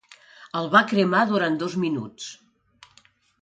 [0.61, 2.31] El va cremar durant dos minuts.